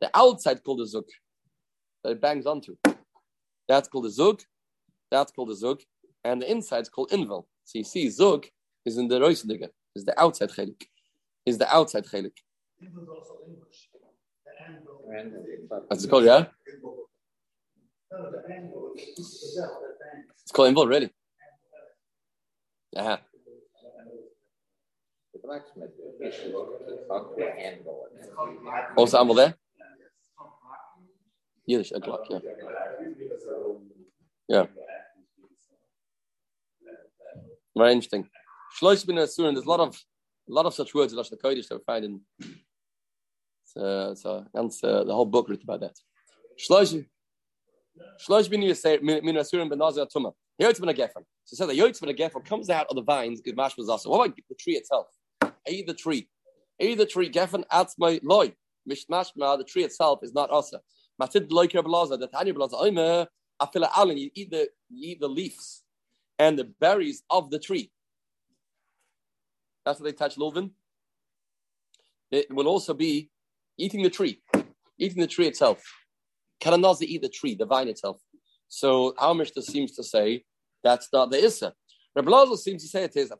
The 0.00 0.10
outside 0.14 0.64
called 0.64 0.80
a 0.80 0.86
zug 0.86 1.04
that 2.02 2.10
it 2.10 2.20
bangs 2.20 2.46
onto. 2.46 2.76
That's 3.68 3.88
called 3.88 4.06
a 4.06 4.10
zug. 4.10 4.42
That's 5.10 5.32
called 5.32 5.50
a 5.50 5.54
zug, 5.54 5.82
and 6.24 6.40
the 6.40 6.50
inside 6.50 6.82
is 6.82 6.88
called 6.88 7.10
invel. 7.10 7.44
So 7.64 7.78
you 7.78 7.84
see, 7.84 8.08
zug 8.08 8.46
is 8.84 8.96
in 8.96 9.08
the 9.08 9.20
roisendige. 9.20 9.68
Is 9.94 10.06
the 10.06 10.18
outside 10.18 10.50
chelik. 10.50 10.86
Is 11.44 11.58
the 11.58 11.74
outside 11.74 12.04
chelik. 12.06 12.32
That's 15.90 16.06
called, 16.06 16.24
yeah? 16.24 16.46
It's 20.42 20.52
called 20.52 20.74
invul, 20.74 20.88
really. 20.88 21.10
Uh-huh. 22.96 23.16
Also, 28.96 29.18
Amble 29.18 29.34
there? 29.34 29.54
Yiddish, 31.66 31.92
a 31.92 32.00
Glock, 32.00 32.24
yeah. 32.30 32.38
Yeah. 34.48 34.66
Very 37.76 37.92
interesting. 37.92 38.28
Shloish 38.78 39.06
bin 39.06 39.16
Asurin, 39.16 39.54
there's 39.54 39.64
a 39.66 39.68
lot 39.70 39.80
of 39.80 39.98
a 40.52 40.54
lot 40.54 40.66
of 40.66 40.74
such 40.74 40.92
words 40.94 41.12
in 41.12 41.18
Lashon 41.18 41.38
Kodesh 41.42 41.66
that 41.68 41.78
we 41.78 41.84
find 41.84 42.04
in 42.04 42.20
uh, 43.74 44.10
it's, 44.10 44.26
uh, 44.26 44.44
uh, 44.54 45.04
the 45.04 45.14
whole 45.14 45.24
book 45.24 45.48
written 45.48 45.64
about 45.64 45.80
that. 45.80 45.96
Shloish 46.60 47.06
Shloish 48.28 48.50
bin 48.50 48.60
Asurin 48.60 49.70
ben 49.70 49.78
Nazir 49.78 50.04
Tuma. 50.04 50.32
Yotz 50.60 50.78
ben 50.78 50.94
Gefen. 50.94 51.24
So 51.44 51.54
it 51.54 51.56
says 51.56 51.68
that 51.68 51.76
Yotz 51.76 52.02
ben 52.02 52.14
Gefen 52.14 52.44
comes 52.44 52.68
out 52.68 52.86
of 52.90 52.96
the 52.96 53.02
vines 53.02 53.40
is 53.42 53.52
mashmas 53.54 53.88
also. 53.88 54.10
What 54.10 54.26
about 54.26 54.36
the 54.46 54.54
tree 54.56 54.74
itself? 54.74 55.06
A 55.42 55.82
the 55.84 55.94
tree. 55.94 56.28
A 56.78 56.94
the 56.96 57.06
tree 57.06 57.30
Gefen 57.30 57.64
adds 57.70 57.94
my 57.98 58.20
loy. 58.22 58.54
Mishmashma, 58.86 59.56
the 59.56 59.64
tree 59.64 59.84
itself 59.84 60.18
is 60.22 60.34
not 60.34 60.50
asa. 60.50 60.80
Matid 61.20 61.48
loiker 61.48 61.82
blaza, 61.82 62.18
the 62.18 62.26
tanya 62.26 62.52
blaza, 62.52 62.74
oime, 62.74 63.26
afila 63.60 63.88
alin, 63.92 64.18
you 64.18 64.30
eat 64.34 64.50
the 64.50 64.68
you 64.90 65.12
eat 65.12 65.20
the 65.20 65.28
leaves 65.28 65.82
and 66.38 66.58
the 66.58 66.64
berries 66.64 67.22
of 67.30 67.50
the 67.50 67.58
tree. 67.58 67.90
That's 69.84 70.00
what 70.00 70.06
they 70.06 70.12
touch 70.12 70.36
Lulvin. 70.36 70.70
It 72.30 72.52
will 72.52 72.68
also 72.68 72.94
be 72.94 73.30
eating 73.76 74.02
the 74.02 74.10
tree, 74.10 74.40
eating 74.98 75.20
the 75.20 75.26
tree 75.26 75.46
itself. 75.46 75.82
Kananazi 76.62 77.02
eat 77.02 77.22
the 77.22 77.28
tree, 77.28 77.54
the 77.54 77.66
vine 77.66 77.88
itself. 77.88 78.20
So 78.68 79.14
our 79.18 79.34
Mishnah 79.34 79.62
seems 79.62 79.92
to 79.96 80.04
say 80.04 80.44
that's 80.82 81.08
not 81.12 81.30
the 81.30 81.44
Issa. 81.44 81.74
Rabbi 82.14 82.30
Lazar 82.30 82.56
seems 82.56 82.82
to 82.82 82.88
say 82.88 83.04
it 83.04 83.16
is. 83.16 83.32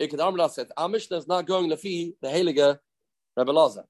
Ikad 0.00 0.50
said 0.50 0.68
our 0.76 0.88
Mishnah 0.88 1.16
is 1.16 1.28
not 1.28 1.46
going 1.46 1.74
feed 1.76 2.14
the 2.20 2.28
Heilige 2.28 2.78
Rabbi 3.36 3.52
Lazar. 3.52 3.84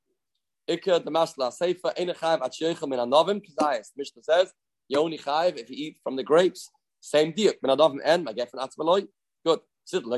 Ikad 0.69 1.05
the 1.05 1.11
Masla 1.11 1.53
Seifa 1.53 1.97
Enechav 1.97 2.43
At 2.43 2.53
Sheichel 2.53 2.89
Min 2.89 2.99
Anovim 2.99 3.41
Kizayis. 3.41 3.93
Mishnah 3.97 4.23
says 4.23 4.53
you 4.89 4.99
only 4.99 5.19
chayiv 5.19 5.57
if 5.59 5.71
you 5.71 5.77
eat 5.77 5.99
from 6.03 6.17
the 6.17 6.23
grapes. 6.23 6.71
Same 7.01 7.33
deal. 7.33 7.53
Min 7.63 7.77
Anovim 7.77 7.99
and 8.05 8.27
Magefen 8.27 8.55
Atzmaloi. 8.55 9.09
Good. 9.45 9.61
So 9.89 10.01
we 10.01 10.11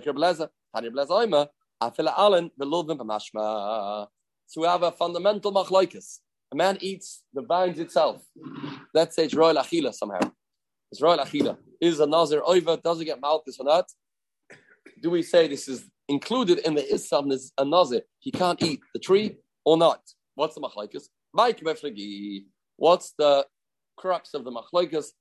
have 4.66 4.82
a 4.82 4.90
fundamental 4.92 5.52
machlokes. 5.52 6.20
A 6.50 6.56
man 6.56 6.78
eats 6.80 7.22
the 7.34 7.42
vines 7.42 7.78
itself. 7.78 8.22
Let's 8.94 9.14
say 9.14 9.26
it's 9.26 9.34
royal 9.34 9.56
achila 9.56 9.92
somehow. 9.92 10.20
It's 10.90 11.02
royal 11.02 11.18
achila. 11.18 11.58
Is 11.82 12.00
a 12.00 12.06
nazir 12.06 12.40
over? 12.46 12.78
Does 12.78 13.02
it 13.02 13.04
get 13.04 13.20
malchus 13.20 13.60
or 13.60 13.66
not? 13.66 13.84
Do 15.02 15.10
we 15.10 15.22
say 15.22 15.48
this 15.48 15.68
is 15.68 15.86
included 16.08 16.60
in 16.60 16.74
the 16.74 16.82
isam 16.82 17.30
is 17.30 17.52
a 17.58 17.64
nazir? 17.66 18.00
He 18.20 18.30
can't 18.30 18.62
eat 18.62 18.80
the 18.94 19.00
tree 19.00 19.36
or 19.66 19.76
not? 19.76 20.00
What's 20.34 20.54
the 20.54 20.62
machlokes? 20.62 21.10
What's 22.76 23.12
the 23.18 23.46
crux 23.98 24.32
of 24.32 24.44
the 24.44 24.50
machlokes? 24.50 25.12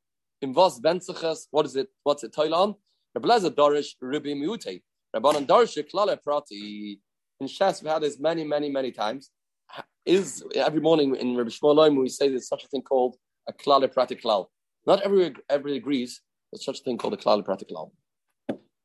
Invos 0.41 0.79
benziches. 0.79 1.47
What 1.51 1.65
is 1.65 1.75
it? 1.75 1.89
What's 2.03 2.23
it? 2.23 2.31
Toilan. 2.31 2.77
Rebelezer 3.17 3.51
darish 3.51 3.95
ribi 4.03 4.35
miute. 4.35 4.81
Rabbanan 5.15 5.47
Dorish 5.47 5.77
klale 5.91 6.21
prati. 6.21 6.99
In 7.39 7.47
Shas, 7.47 7.81
we've 7.81 7.91
had 7.91 8.01
this 8.01 8.19
many, 8.19 8.43
many, 8.43 8.69
many 8.69 8.91
times 8.91 9.31
is 10.05 10.43
every 10.55 10.79
morning 10.79 11.15
in 11.15 11.35
Rabbi 11.35 11.49
Yishmael 11.49 11.99
we 11.99 12.09
say 12.09 12.29
there's 12.29 12.47
such 12.47 12.63
a 12.63 12.67
thing 12.67 12.81
called 12.81 13.17
a 13.47 13.53
klal 13.53 13.91
Prati 13.91 14.15
klal. 14.15 14.47
Not 14.85 15.01
every 15.01 15.35
everybody 15.49 15.77
agrees 15.77 16.21
there's 16.51 16.63
such 16.63 16.79
a 16.79 16.83
thing 16.83 16.97
called 16.97 17.13
a 17.13 17.17
klal 17.17 17.43
Prati 17.43 17.65
klal. 17.65 17.91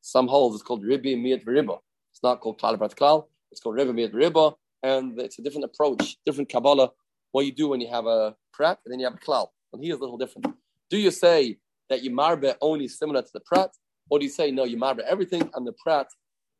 Some 0.01 0.27
holds 0.29 0.57
it's 0.57 0.65
called 0.65 0.85
ribi 0.85 1.17
miyat 1.17 1.45
v'riba. 1.45 1.79
It's 2.11 2.23
not 2.23 2.41
called 2.41 2.61
klal 2.61 2.77
Prati 2.77 2.97
klal. 2.97 3.27
It's 3.51 3.61
called 3.61 3.77
ribi 3.77 3.93
miyat 3.93 4.12
v'riba, 4.12 4.55
and 4.83 5.19
it's 5.21 5.39
a 5.39 5.43
different 5.43 5.65
approach, 5.65 6.17
different 6.27 6.49
kabbalah. 6.49 6.91
What 7.31 7.47
you 7.47 7.53
do 7.53 7.69
when 7.69 7.81
you 7.81 7.89
have 7.89 8.07
a 8.07 8.35
prat 8.53 8.79
and 8.85 8.93
then 8.93 8.99
you 8.99 9.07
have 9.07 9.15
a 9.15 9.19
klal, 9.19 9.49
and 9.73 9.83
here 9.83 9.95
is 9.95 10.01
a 10.01 10.03
little 10.03 10.19
different. 10.19 10.47
Do 10.91 10.99
you 10.99 11.11
say 11.11 11.59
that 11.89 12.03
you 12.03 12.11
marbe 12.11 12.57
only 12.61 12.89
similar 12.89 13.23
to 13.23 13.31
the 13.33 13.41
prat, 13.41 13.71
or 14.11 14.19
do 14.19 14.25
you 14.25 14.31
say 14.31 14.51
no, 14.51 14.65
you 14.65 14.77
marbe 14.77 15.01
everything 15.01 15.51
and 15.55 15.67
the 15.67 15.73
prat 15.73 16.09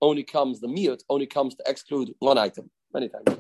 only 0.01 0.25
comes 0.25 0.61
the 0.61 0.67
miyut 0.67 1.03
only 1.09 1.27
comes 1.27 1.55
to 1.55 1.63
exclude 1.67 2.15
one 2.19 2.39
item 2.39 2.71
many 2.93 3.09
times. 3.09 3.39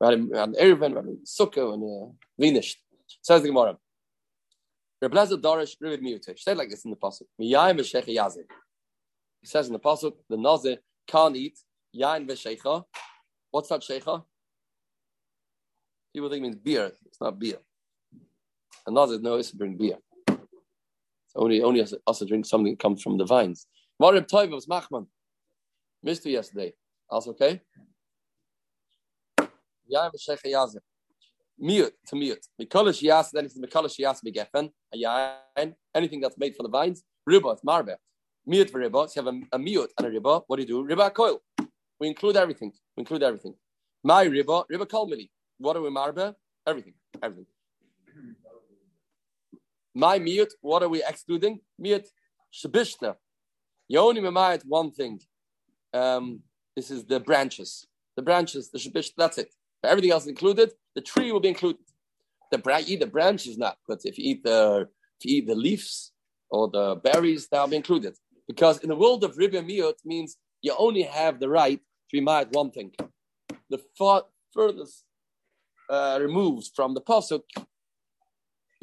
We 0.00 0.06
had 0.06 0.54
Erevin, 0.54 0.96
had 0.96 1.06
Sukkah, 1.24 1.74
and 1.74 1.82
uh, 1.82 2.42
Vinisht. 2.42 2.76
Says 3.22 3.42
the 3.42 3.48
Gemara. 3.48 3.76
Reb 5.00 5.12
Lezer 5.12 5.40
Dorish 5.40 5.76
Rivid 5.82 6.02
Miyute. 6.02 6.38
Say 6.38 6.54
like 6.54 6.68
this 6.68 6.84
in 6.84 6.90
the 6.90 6.96
pasuk. 6.96 7.26
Miyayim 7.40 7.78
v'shecha 7.78 8.08
yazik. 8.08 8.48
He 9.40 9.46
says 9.46 9.66
in 9.66 9.72
the 9.72 9.78
pasuk, 9.78 10.14
the 10.28 10.36
Nazir 10.36 10.78
can't 11.06 11.36
eat 11.36 11.58
yain 11.94 12.26
v'shecha. 12.28 12.84
What's 13.50 13.68
that 13.68 13.82
shecha? 13.82 14.24
People 16.12 16.28
think 16.28 16.40
it 16.40 16.42
means 16.42 16.56
beer. 16.56 16.92
It's 17.06 17.20
not 17.20 17.38
beer. 17.38 17.58
A 18.86 18.90
Nazir 18.90 19.20
knows 19.20 19.50
to 19.50 19.56
bring 19.56 19.76
beer. 19.76 19.98
Only 21.36 21.62
only 21.62 21.80
us, 21.82 21.94
us 22.06 22.18
to 22.20 22.26
drink 22.26 22.46
something 22.46 22.72
that 22.72 22.78
comes 22.78 23.02
from 23.02 23.18
the 23.18 23.24
vines. 23.24 23.66
Marib 24.00 24.28
Toiv 24.28 24.50
was 24.50 24.66
Machman. 24.66 25.06
Missed 26.02 26.26
you 26.26 26.32
yesterday. 26.32 26.72
Also 27.08 27.30
okay? 27.30 27.60
Yaim 29.92 30.10
v'shecha 30.12 30.46
yazim. 30.46 30.80
Mute 31.58 31.94
to 32.08 32.16
mute. 32.16 32.46
Mikolish 32.60 33.02
yas, 33.02 33.30
then 33.32 33.44
it's 33.46 33.58
mikolish 33.58 33.98
yas 33.98 34.20
begefen. 34.20 34.70
A 34.92 34.96
yain, 34.96 35.74
anything 35.94 36.20
that's 36.20 36.38
made 36.38 36.54
from 36.54 36.64
the 36.64 36.70
vines. 36.70 37.02
Riba, 37.28 37.52
it's 37.54 37.62
marbe. 37.64 37.96
Mute 38.46 38.70
for 38.70 38.80
riba. 38.80 39.08
So 39.08 39.20
you 39.20 39.26
have 39.26 39.34
a, 39.34 39.56
a 39.56 39.58
mute 39.58 39.92
and 39.98 40.06
a 40.06 40.10
riba. 40.10 40.42
What 40.46 40.56
do 40.56 40.62
you 40.62 40.68
do? 40.68 40.94
Riba 40.94 41.12
coil. 41.14 41.40
We 41.98 42.08
include 42.08 42.36
everything. 42.36 42.72
We 42.96 43.02
include 43.02 43.22
everything. 43.22 43.54
My 44.02 44.26
riba, 44.26 44.64
riba 44.70 44.88
kol 44.88 45.08
mili. 45.08 45.30
What 45.58 45.76
are 45.76 45.82
we 45.82 45.90
marbe? 45.90 46.34
Everything. 46.66 46.94
Everything. 47.22 47.46
My 49.94 50.18
mute, 50.18 50.52
what 50.60 50.82
are 50.82 50.88
we 50.88 51.02
excluding? 51.04 51.60
Mute 51.78 52.08
shabishta. 52.52 53.14
You 53.88 53.98
only 54.00 54.20
mimayat 54.20 54.62
one 54.66 54.90
thing. 54.90 55.20
Um, 55.92 56.40
this 56.76 56.90
is 56.90 57.04
the 57.04 57.20
branches. 57.20 57.86
The 58.16 58.22
branches, 58.22 58.70
the 58.70 58.78
shabish, 58.78 59.10
that's 59.16 59.38
it 59.38 59.50
everything 59.84 60.10
else 60.10 60.26
included, 60.26 60.72
the 60.94 61.00
tree 61.00 61.32
will 61.32 61.40
be 61.40 61.48
included. 61.48 61.82
The 62.50 62.58
branch, 62.58 62.88
eat 62.88 63.00
the 63.00 63.06
branches 63.06 63.58
not, 63.58 63.76
but 63.88 64.00
if 64.04 64.18
you 64.18 64.24
eat 64.30 64.44
the 64.44 64.88
if 65.20 65.30
you 65.30 65.38
eat 65.38 65.46
the 65.46 65.54
leaves 65.54 66.12
or 66.50 66.68
the 66.70 66.96
berries, 66.96 67.48
that'll 67.48 67.68
be 67.68 67.76
included. 67.76 68.14
Because 68.46 68.78
in 68.78 68.88
the 68.88 68.96
world 68.96 69.24
of 69.24 69.36
ribba 69.36 69.62
miot 69.64 69.94
means 70.04 70.36
you 70.60 70.74
only 70.78 71.02
have 71.02 71.40
the 71.40 71.48
right 71.48 71.80
to 72.10 72.20
mad 72.20 72.48
one 72.52 72.70
thing. 72.70 72.92
The 73.70 73.80
far, 73.96 74.24
furthest 74.52 75.04
uh, 75.90 76.18
removed 76.20 76.70
from 76.74 76.94
the 76.94 77.00
pasuk, 77.00 77.42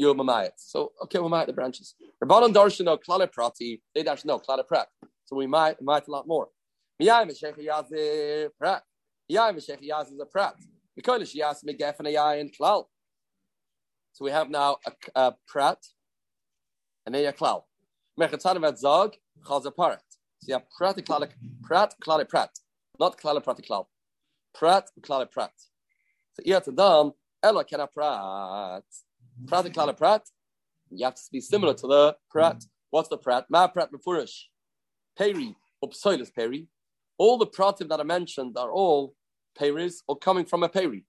you're 0.02 0.16
mamayat. 0.16 0.56
So 0.58 0.92
okay, 1.04 1.20
we 1.20 1.30
might 1.30 1.46
the 1.46 1.54
branches. 1.54 1.94
Rabbanon 2.24 2.54
darshan 2.54 2.86
no 2.86 2.98
klale 2.98 3.32
prati, 3.32 3.82
they 3.94 4.04
dash 4.04 4.26
no 4.26 4.40
klale 4.40 4.68
prat. 4.68 4.88
So 5.26 5.36
we 5.36 5.46
might 5.46 5.82
might 5.82 6.08
a 6.08 6.12
lot 6.12 6.28
more. 6.28 6.48
Miyai 7.02 7.28
meshech 7.28 7.56
prat. 8.58 8.84
Miyai 9.32 9.54
meshech 9.54 9.82
is 9.82 10.20
a 10.20 10.26
prat. 10.26 10.56
So 14.14 14.26
we 14.26 14.32
have 14.32 14.50
now 14.50 14.78
a, 14.86 14.92
a 15.16 15.36
prat 15.48 15.78
and 17.06 17.16
then 17.16 17.26
a 17.26 17.32
klal. 17.32 17.64
Mechatanim 18.20 18.78
zog 18.78 19.14
chazaparat. 19.46 20.00
So 20.40 20.48
you 20.48 20.54
have 20.56 20.66
prat 20.78 20.98
klal 20.98 21.30
prat 21.64 21.94
klal 22.04 22.28
prat, 22.28 22.50
not 23.00 23.18
klal 23.18 23.42
prat 23.44 23.58
klal. 23.70 23.86
Prat 24.54 24.90
klal 25.02 25.32
prat. 25.32 25.54
So 26.34 26.54
have 26.54 26.66
to 26.66 26.72
done 26.72 27.12
ella 27.44 27.64
kena 27.64 27.88
prat. 27.92 28.84
Prat 29.48 29.66
and 29.66 29.76
klal 29.76 29.98
prat. 29.98 30.24
You 30.90 31.06
have 31.06 31.16
to 31.16 31.22
be 31.32 31.42
similar 31.42 31.74
to 31.76 31.88
the 31.88 32.16
prat. 32.30 32.58
Mm. 32.58 32.68
What's 32.90 33.10
the 33.10 33.18
prat? 33.18 33.46
Ma 33.50 33.68
prat 33.68 33.90
mefurish. 33.92 34.44
Peri 35.18 35.56
upsoilis 35.84 36.34
peri. 36.34 36.68
All 37.18 37.38
the 37.38 37.48
pratim 37.48 37.88
that 37.90 38.00
I 38.00 38.04
mentioned 38.04 38.58
are 38.58 38.72
all 38.72 39.16
peris 39.58 40.02
or 40.08 40.18
coming 40.18 40.46
from 40.46 40.64
a 40.64 40.70
peri. 40.70 41.06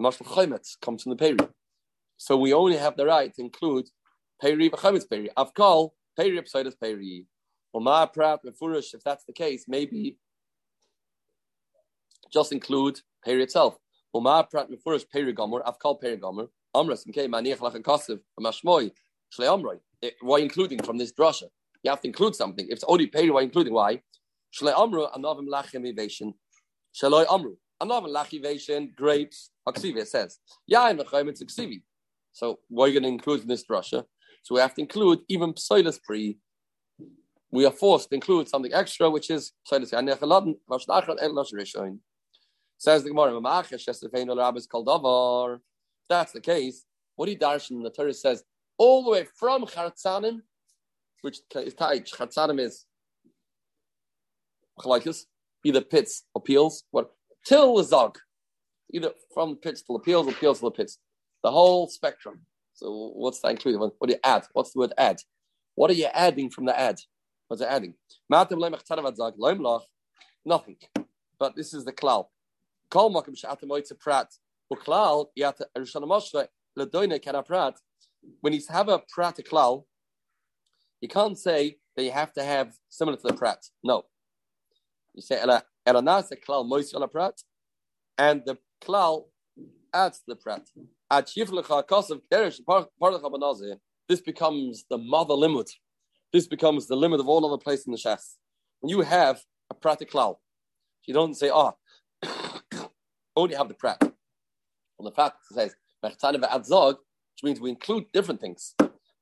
Mashal 0.00 0.26
Chaimetz 0.26 0.78
comes 0.80 1.02
from 1.02 1.10
the 1.10 1.16
peri. 1.16 1.38
So 2.18 2.36
we 2.36 2.52
only 2.52 2.76
have 2.76 2.96
the 2.96 3.06
right 3.06 3.32
to 3.34 3.42
include 3.42 3.88
peri 4.40 4.70
v'chaimetz 4.70 5.08
peri. 5.08 5.30
Avkal 5.36 5.90
peri 6.16 6.38
upside 6.38 6.66
is 6.66 6.74
peri. 6.74 7.26
Or 7.72 7.80
ma 7.80 8.06
prat 8.06 8.40
mefurish. 8.44 8.94
If 8.94 9.02
that's 9.04 9.24
the 9.24 9.32
case, 9.32 9.64
maybe 9.68 10.18
just 12.32 12.52
include 12.52 13.00
peri 13.24 13.42
itself. 13.42 13.76
Or 14.12 14.20
ma 14.20 14.42
prat 14.42 14.68
mefurish 14.70 15.06
peri 15.10 15.32
gomer. 15.32 15.60
Avkal 15.60 16.00
peri 16.00 16.16
gomer. 16.16 16.48
Amras 16.76 17.06
maniach 17.06 17.60
shle. 19.32 19.80
Why 20.20 20.38
including 20.38 20.82
from 20.82 20.98
this 20.98 21.12
drasha? 21.12 21.48
You 21.82 21.90
have 21.90 22.00
to 22.02 22.08
include 22.08 22.34
something. 22.34 22.66
If 22.66 22.72
it's 22.72 22.84
only 22.86 23.06
peri, 23.06 23.30
why 23.30 23.42
including? 23.42 23.72
Why? 23.72 24.02
Shalei 24.52 24.78
Amru, 24.78 25.06
Anavim 25.06 25.48
Lachim 25.48 25.86
Evasion. 25.86 26.34
Shaloi 26.94 27.26
Amru, 27.30 27.56
Anavim 27.82 28.12
Lachivation, 28.14 28.94
grapes, 28.94 29.50
Aksivi, 29.68 30.06
says. 30.06 30.38
Yain 30.70 30.98
Vachayim, 30.98 31.28
it's 31.28 31.42
Aksivi. 31.42 31.82
So 32.32 32.58
why 32.68 32.84
are 32.84 32.88
you 32.88 32.94
going 32.94 33.04
to 33.04 33.08
include 33.08 33.42
in 33.42 33.48
this 33.48 33.64
Russia? 33.68 34.04
So 34.42 34.54
we 34.54 34.60
have 34.60 34.74
to 34.74 34.80
include 34.82 35.20
even 35.28 35.54
Psoilis 35.54 36.00
Pri. 36.02 36.38
We 37.50 37.64
are 37.64 37.72
forced 37.72 38.08
to 38.10 38.14
include 38.14 38.48
something 38.48 38.72
extra, 38.72 39.08
which 39.10 39.30
is 39.30 39.52
Psoilis 39.70 39.90
Says 42.78 43.02
the 43.02 43.08
Gemara, 43.08 43.40
That's 46.08 46.32
the 46.32 46.40
case. 46.40 46.84
What 47.16 47.26
do 47.26 47.36
darshan? 47.36 47.82
The 47.82 47.90
Torah 47.90 48.14
says 48.14 48.44
all 48.78 49.04
the 49.04 49.10
way 49.10 49.26
from 49.38 49.64
Chartzanim, 49.66 50.42
which 51.22 51.38
is 51.54 51.74
Taich. 51.74 52.12
Is 55.06 55.26
either 55.64 55.80
pits 55.80 56.24
or 56.34 56.42
peels, 56.42 56.84
what 56.90 57.10
till 57.46 57.76
the 57.76 57.84
zog, 57.84 58.18
either 58.92 59.12
from 59.32 59.50
the 59.50 59.56
pits 59.56 59.82
to 59.82 59.94
the 59.94 59.98
peels 59.98 60.26
or 60.28 60.32
peels 60.32 60.58
to 60.60 60.66
the 60.66 60.70
pits, 60.70 60.98
the 61.42 61.50
whole 61.50 61.88
spectrum. 61.88 62.40
So 62.74 63.12
what's 63.14 63.40
that 63.40 63.52
included? 63.52 63.78
What 63.78 64.08
do 64.08 64.12
you 64.12 64.20
add? 64.22 64.44
What's 64.52 64.72
the 64.72 64.80
word 64.80 64.92
add? 64.98 65.18
What 65.74 65.90
are 65.90 65.94
you 65.94 66.08
adding 66.12 66.50
from 66.50 66.66
the 66.66 66.78
add? 66.78 67.00
What's 67.48 67.62
it 67.62 67.68
adding? 67.68 67.94
Nothing. 70.44 70.76
But 71.38 71.56
this 71.56 71.72
is 71.72 71.84
the 71.84 71.92
klal. 71.92 72.26
Kol 72.90 73.10
prat. 73.98 74.28
Uklal. 74.72 75.26
When 78.40 78.52
you 78.52 78.60
have 78.70 78.88
a 78.88 79.02
prat 79.08 79.36
klal, 79.50 79.84
you 81.00 81.08
can't 81.08 81.38
say 81.38 81.78
that 81.96 82.04
you 82.04 82.10
have 82.10 82.32
to 82.34 82.42
have 82.42 82.74
similar 82.88 83.16
to 83.16 83.22
the 83.28 83.34
prat. 83.34 83.64
No. 83.84 84.04
You 85.14 85.22
say 85.22 85.42
elanas 85.86 86.32
klal 86.46 86.66
mois 86.66 86.92
prat, 87.10 87.42
and 88.18 88.42
the 88.44 88.58
klal 88.82 89.26
adds 89.92 90.22
the 90.26 90.36
prat. 90.36 90.68
This 94.08 94.20
becomes 94.20 94.84
the 94.90 94.98
mother 94.98 95.34
limit. 95.34 95.70
This 96.32 96.46
becomes 96.46 96.86
the 96.86 96.96
limit 96.96 97.20
of 97.20 97.28
all 97.28 97.46
other 97.46 97.62
places 97.62 97.86
in 97.86 97.92
the 97.92 97.98
Shas. 97.98 98.34
When 98.80 98.90
you 98.90 99.00
have 99.02 99.40
a 99.70 99.74
prat 99.74 100.00
klal, 100.00 100.36
you 101.06 101.14
don't 101.14 101.34
say, 101.34 101.50
oh, 101.52 101.76
only 103.36 103.54
have 103.54 103.68
the 103.68 103.74
prat. 103.74 104.02
Well, 104.98 105.10
the 105.10 105.14
fact 105.14 105.36
says, 105.52 105.74
which 106.02 107.42
means 107.42 107.60
we 107.60 107.70
include 107.70 108.04
different 108.12 108.40
things. 108.40 108.74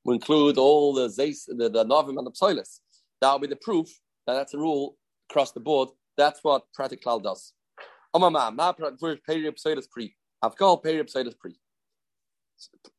We 0.05 0.15
include 0.15 0.57
all 0.57 0.93
the 0.93 1.07
zeis, 1.07 1.45
the, 1.47 1.69
the 1.69 1.83
novim 1.85 2.17
and 2.17 2.27
the 2.27 2.31
psoilis. 2.31 2.79
That 3.21 3.31
will 3.31 3.39
be 3.39 3.47
the 3.47 3.55
proof 3.55 3.87
that 4.27 4.33
that's 4.33 4.53
a 4.53 4.57
rule 4.57 4.97
across 5.29 5.51
the 5.51 5.59
board. 5.59 5.89
That's 6.17 6.39
what 6.43 6.63
practical 6.73 7.19
does. 7.19 7.53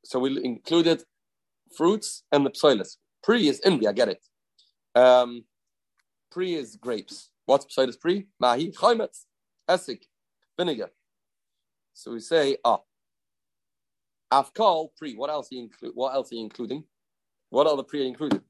So 0.05 0.19
we 0.19 0.45
included 0.45 1.03
fruits 1.77 2.23
and 2.33 2.45
the 2.45 2.51
psoilis. 2.51 2.97
Pre 3.23 3.49
is 3.49 3.61
envy, 3.65 3.89
I 3.89 3.93
get 3.93 4.09
it. 4.09 4.25
Um, 4.95 5.45
pre 6.31 6.55
is 6.55 6.77
grapes. 6.77 7.31
What's 7.47 7.65
psoilis 7.75 7.99
pre? 7.99 8.27
Mahi, 8.39 8.73
chaymetz, 8.73 9.25
esik, 9.69 10.03
vinegar. 10.59 10.91
So 11.97 12.13
we 12.13 12.21
say, 12.21 12.59
ah, 12.63 12.81
Afkal 14.31 14.91
pre. 14.99 15.17
What 15.17 15.31
else 15.31 15.49
you 15.51 15.61
include? 15.61 15.93
What 15.95 16.15
else 16.15 16.31
you 16.31 16.41
including? 16.41 16.85
What 17.49 17.67
are 17.67 17.75
the 17.75 17.85
pre 17.85 18.07
included? 18.07 18.43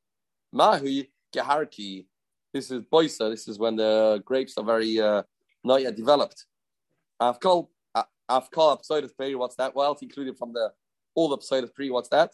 Mahi 0.53 1.12
geharki. 1.33 2.07
This 2.53 2.73
is 2.73 2.83
boisa. 2.93 3.31
This 3.31 3.47
is 3.47 3.57
when 3.57 3.76
the 3.76 4.21
grapes 4.25 4.59
are 4.59 4.65
very 4.65 5.00
uh, 5.00 5.23
not 5.62 5.81
yet 5.81 5.95
developed. 5.95 6.45
Afkal 7.23 7.69
Afkal 8.28 8.82
pseudus 8.85 9.17
pre. 9.17 9.37
What's 9.37 9.54
that? 9.56 9.76
What 9.76 9.85
else 9.85 10.02
included 10.02 10.37
from 10.37 10.52
the 10.52 10.73
all 11.15 11.28
the 11.28 11.39
pseudus 11.39 11.73
pre? 11.73 11.89
What's 11.91 12.09
that? 12.09 12.32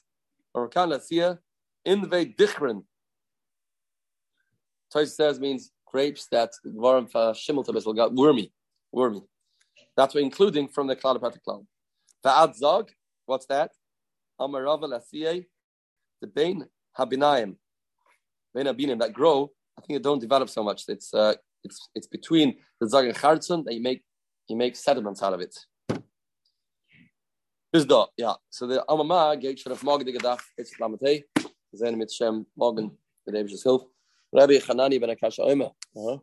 Or 0.55 0.67
can 0.67 0.89
let's 0.89 1.09
see 1.09 1.21
in 1.85 2.01
the 2.01 2.09
dichrin. 2.09 2.85
Toys 4.91 5.15
says 5.15 5.39
means 5.39 5.73
grapes 5.85 6.27
that 6.29 6.53
for 6.63 7.35
shimul 7.35 7.97
got 7.97 8.15
wormy, 8.15 8.51
wormy. 8.93 9.23
That's 9.97 10.15
what 10.15 10.23
including 10.23 10.69
from 10.69 10.87
the 10.87 10.97
cloud 10.97 11.21
cloud. 11.21 11.67
The 12.23 12.53
zog, 12.55 12.91
what's 13.27 13.47
that? 13.47 13.71
Amarava 14.41 14.85
lasiye, 14.85 15.47
the 16.21 16.27
bain 16.27 16.67
habinayim, 16.99 17.57
bain 18.55 18.67
habinim 18.67 18.99
that 19.01 19.13
grow. 19.13 19.51
I 19.79 19.83
think 19.83 19.99
they 19.99 20.03
don't 20.03 20.19
develop 20.21 20.49
so 20.49 20.63
much. 20.63 20.85
It's 20.89 21.13
uh, 21.13 21.35
it's 21.65 21.89
it's 21.95 22.07
between 22.07 22.57
the 22.81 22.89
zog 22.89 23.07
and 23.07 23.17
chartzon 23.17 23.65
that 23.65 23.75
you 23.75 23.83
make 23.83 24.03
you 24.49 24.57
make 24.57 24.77
sediments 24.77 25.23
out 25.23 25.35
of 25.35 25.41
it. 25.41 25.57
Is 27.73 27.87
da, 27.87 28.07
yeah. 28.17 28.35
So 28.51 28.67
the 28.67 28.85
Amama 28.89 29.41
geht 29.41 29.61
schon 29.61 29.73
auf 29.73 29.83
morgen 29.83 30.05
die 30.05 30.13
gedacht, 30.13 30.45
jetzt 30.59 30.79
lamatei, 30.79 31.25
sehen 31.73 31.97
mit 31.97 32.13
Shem 32.13 32.47
morgen, 32.55 32.99
mit. 33.27 33.89
Rabbi 34.35 34.59
Chanani 34.61 34.99
ben 34.99 35.11
Akasha 35.11 35.43
Omer. 35.43 35.73
Uh-huh. 35.95 36.19